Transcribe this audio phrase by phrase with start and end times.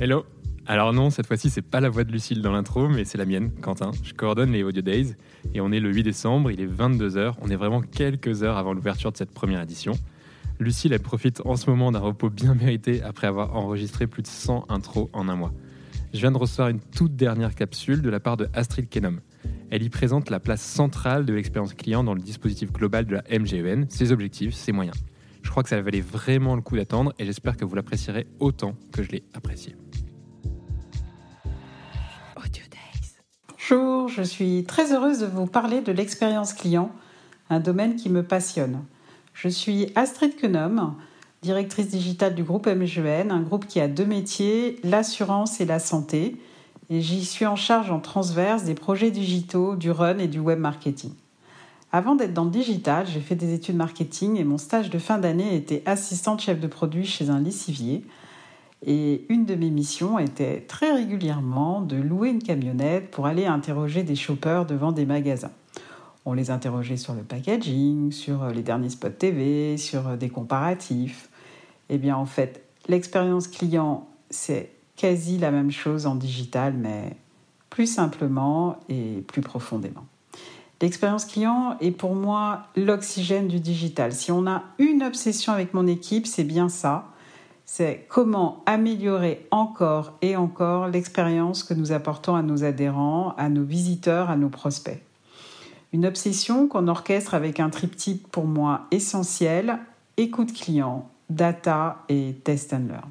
[0.00, 0.24] Hello
[0.66, 3.26] Alors non, cette fois-ci, c'est pas la voix de Lucille dans l'intro, mais c'est la
[3.26, 3.90] mienne, Quentin.
[4.02, 5.14] Je coordonne les Audio Days
[5.54, 7.34] et on est le 8 décembre, il est 22h.
[7.40, 9.92] On est vraiment quelques heures avant l'ouverture de cette première édition.
[10.58, 14.28] Lucille, elle profite en ce moment d'un repos bien mérité après avoir enregistré plus de
[14.28, 15.52] 100 intros en un mois.
[16.14, 19.20] Je viens de recevoir une toute dernière capsule de la part de Astrid Kenom.
[19.70, 23.24] Elle y présente la place centrale de l'expérience client dans le dispositif global de la
[23.38, 24.96] MGEN, ses objectifs, ses moyens.
[25.42, 28.74] Je crois que ça valait vraiment le coup d'attendre et j'espère que vous l'apprécierez autant
[28.92, 29.74] que je l'ai apprécié.
[33.70, 36.90] Bonjour, je suis très heureuse de vous parler de l'expérience client,
[37.48, 38.82] un domaine qui me passionne.
[39.34, 40.94] Je suis Astrid Kenom,
[41.42, 46.36] directrice digitale du groupe MGN, un groupe qui a deux métiers, l'assurance et la santé,
[46.90, 50.58] et j'y suis en charge en transverse des projets digitaux, du run et du web
[50.58, 51.12] marketing.
[51.92, 55.18] Avant d'être dans le digital, j'ai fait des études marketing et mon stage de fin
[55.18, 58.02] d'année était assistante chef de produit chez un lessivier.
[58.84, 64.02] Et une de mes missions était très régulièrement de louer une camionnette pour aller interroger
[64.02, 65.52] des shoppers devant des magasins.
[66.24, 71.28] On les interrogeait sur le packaging, sur les derniers spots TV, sur des comparatifs.
[71.88, 77.16] Eh bien, en fait, l'expérience client, c'est quasi la même chose en digital, mais
[77.70, 80.04] plus simplement et plus profondément.
[80.80, 84.12] L'expérience client est pour moi l'oxygène du digital.
[84.12, 87.11] Si on a une obsession avec mon équipe, c'est bien ça.
[87.74, 93.62] C'est comment améliorer encore et encore l'expérience que nous apportons à nos adhérents, à nos
[93.62, 95.00] visiteurs, à nos prospects.
[95.94, 99.78] Une obsession qu'on orchestre avec un triptyque pour moi essentiel,
[100.18, 103.10] écoute client, data et test and learn.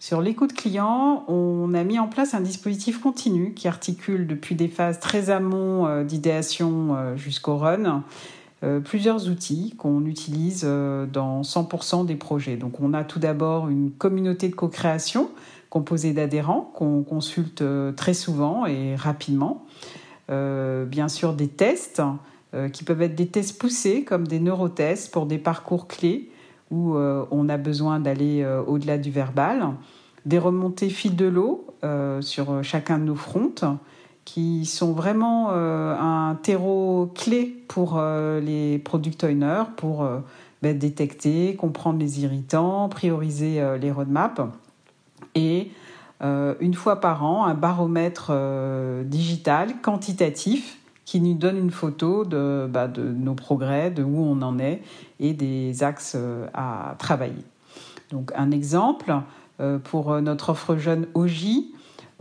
[0.00, 4.66] Sur l'écoute client, on a mis en place un dispositif continu qui articule depuis des
[4.66, 8.02] phases très amont euh, d'idéation euh, jusqu'au run
[8.84, 12.56] plusieurs outils qu'on utilise dans 100% des projets.
[12.56, 15.30] Donc on a tout d'abord une communauté de co-création
[15.70, 17.64] composée d'adhérents qu'on consulte
[17.96, 19.66] très souvent et rapidement.
[20.28, 22.02] bien sûr des tests
[22.72, 26.30] qui peuvent être des tests poussés comme des neurotests pour des parcours clés
[26.70, 29.74] où on a besoin d'aller au-delà du verbal
[30.26, 33.78] des remontées fil de l'eau euh, sur chacun de nos fronts
[34.24, 40.08] qui sont vraiment euh, un terreau clé pour euh, les product owners pour
[40.62, 44.42] ben, détecter, comprendre les irritants, prioriser les roadmaps
[45.34, 45.70] et
[46.22, 48.32] une fois par an un baromètre
[49.04, 54.40] digital quantitatif qui nous donne une photo de, bah, de nos progrès, de où on
[54.40, 54.80] en est
[55.20, 56.16] et des axes
[56.54, 57.44] à travailler.
[58.10, 59.12] Donc un exemple,
[59.60, 61.46] euh, pour euh, notre offre jeune OJ,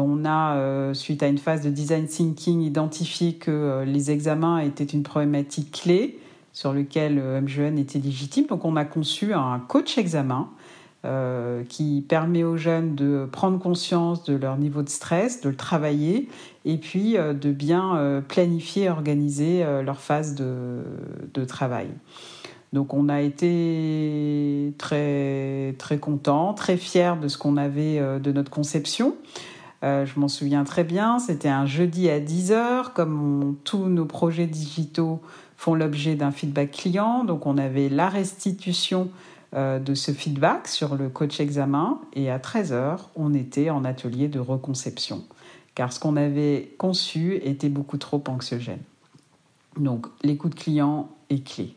[0.00, 4.84] on a, euh, suite à une phase de design thinking, identifié que les examens étaient
[4.84, 6.18] une problématique clé
[6.52, 8.46] sur lequel MGN était légitime.
[8.46, 10.48] Donc on a conçu un coach examen
[11.68, 16.28] qui permet aux jeunes de prendre conscience de leur niveau de stress, de le travailler
[16.64, 20.82] et puis de bien planifier et organiser leur phase de,
[21.32, 21.86] de travail.
[22.72, 28.32] Donc on a été très très content, très fier de ce qu'on avait euh, de
[28.32, 29.16] notre conception.
[29.82, 34.46] Euh, je m'en souviens très bien, c'était un jeudi à 10h, comme tous nos projets
[34.46, 35.20] digitaux
[35.56, 37.24] font l'objet d'un feedback client.
[37.24, 39.10] Donc on avait la restitution
[39.54, 44.28] euh, de ce feedback sur le coach examen et à 13h, on était en atelier
[44.28, 45.24] de reconception,
[45.74, 48.82] car ce qu'on avait conçu était beaucoup trop anxiogène.
[49.78, 51.74] Donc l'écoute client est clé.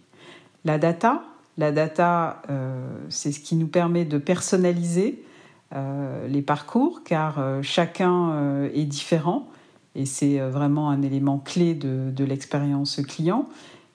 [0.66, 1.24] La data,
[1.58, 5.24] la data, euh, c'est ce qui nous permet de personnaliser
[5.72, 9.48] les parcours, car euh, chacun est différent
[9.96, 13.50] et c'est vraiment un élément clé de, l'expérience client.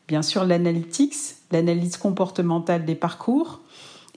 [0.08, 1.14] Bien sûr, l'analytics,
[1.50, 3.60] l'analyse comportementale des parcours.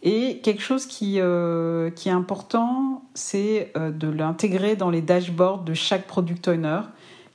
[0.03, 1.19] Et quelque chose qui,
[1.95, 6.81] qui est important, c'est de l'intégrer dans les dashboards de chaque product owner,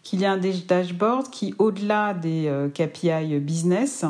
[0.03, 4.05] qu'il y a un dashboard qui, au-delà des KPI business,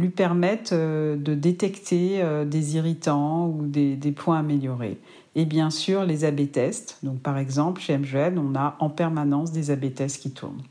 [0.00, 4.98] lui permettent euh, de détecter euh, des irritants ou des, points améliorés.
[5.34, 6.98] Et bien sûr, les AB tests.
[7.02, 10.62] Donc, par exemple, chez MGN, on a en permanence des AB tests qui tournent.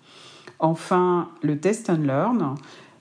[0.60, 2.56] Enfin, le test and learn.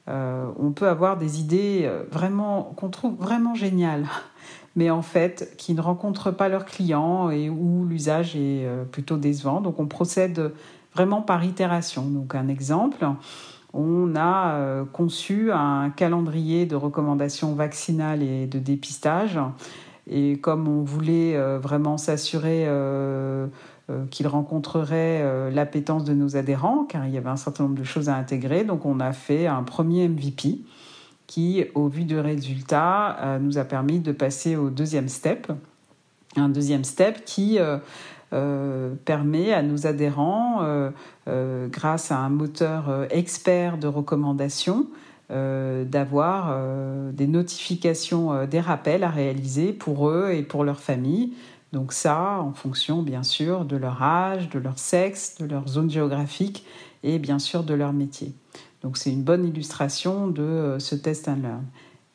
[0.09, 4.07] Euh, on peut avoir des idées vraiment qu'on trouve vraiment géniales,
[4.77, 9.61] mais en fait qui ne rencontrent pas leurs clients et où l'usage est plutôt décevant.
[9.61, 10.53] Donc, on procède
[10.95, 12.07] vraiment par itération.
[12.07, 13.07] Donc, un exemple
[13.73, 19.39] on a euh, conçu un calendrier de recommandations vaccinales et de dépistage.
[20.09, 23.47] Et comme on voulait euh, vraiment s'assurer euh,
[24.11, 28.11] qu'il rencontrerait l'appétence de nos adhérents, car il y avait un certain nombre de choses
[28.11, 30.59] à intégrer, donc on a fait un premier MVP
[31.27, 35.51] qui, au vu de résultats, nous a permis de passer au deuxième step.
[36.37, 37.59] Un deuxième step qui
[38.31, 40.91] permet à nos adhérents,
[41.27, 44.87] grâce à un moteur expert de recommandation,
[45.31, 46.59] d'avoir
[47.13, 51.35] des notifications, des rappels à réaliser pour eux et pour leur famille.
[51.73, 55.91] Donc ça, en fonction bien sûr de leur âge, de leur sexe, de leur zone
[55.91, 56.65] géographique
[57.03, 58.33] et bien sûr de leur métier.
[58.83, 61.65] Donc c'est une bonne illustration de euh, ce test and learn.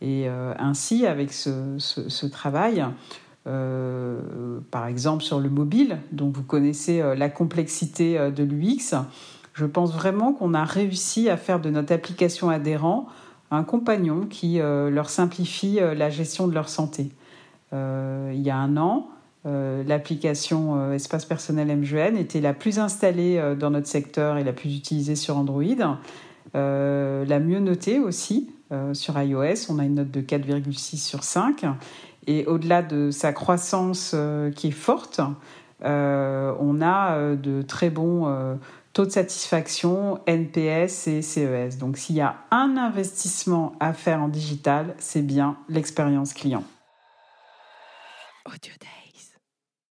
[0.02, 2.86] Et euh, ainsi, avec ce, travail,
[3.48, 8.98] euh, par exemple sur le mobile, dont vous connaissez la complexité de l'UX,
[9.54, 13.08] je pense vraiment qu'on a réussi à faire de notre application adhérent
[13.52, 17.12] un compagnon qui leur simplifie la gestion de leur santé.
[17.72, 19.10] il y a un an,
[19.46, 25.16] l'application Espace personnel MGN était la plus installée dans notre secteur et la plus utilisée
[25.16, 26.00] sur Android.
[26.56, 31.24] Euh, la mieux notée aussi euh, sur iOS, on a une note de 4,6 sur
[31.24, 31.66] 5.
[32.28, 35.20] Et au-delà de sa croissance euh, qui est forte,
[35.84, 38.58] on a de très bons
[38.94, 41.78] taux de satisfaction, NPS et CES.
[41.78, 46.64] Donc s'il y a un investissement à faire en digital, c'est bien l'expérience client.
[48.46, 48.74] Audio